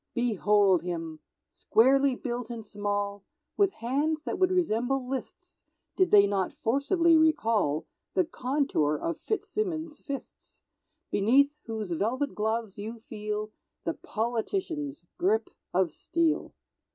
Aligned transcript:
Behold 0.15 0.81
him! 0.81 1.19
Squarely 1.47 2.15
built 2.15 2.49
and 2.49 2.65
small; 2.65 3.23
With 3.55 3.73
hands 3.85 4.23
that 4.23 4.39
would 4.39 4.49
resemble 4.51 5.07
Liszt's, 5.07 5.67
Did 5.95 6.09
they 6.09 6.25
not 6.25 6.55
forcibly 6.55 7.15
recall 7.15 7.85
The 8.15 8.25
contour 8.25 8.95
of 8.95 9.19
Fitzsimmons' 9.19 9.99
fists; 9.99 10.63
Beneath 11.11 11.51
whose 11.67 11.91
velvet 11.91 12.33
gloves 12.33 12.79
you 12.79 12.97
feel 12.97 13.51
The 13.83 13.93
politician's 13.93 15.05
grip 15.19 15.51
of 15.71 15.91
steel. 15.91 16.55